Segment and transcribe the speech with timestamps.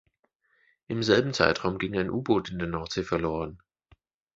[0.87, 3.61] Im selben Zeitraum ging ein U-Boot in der Nordsee verloren.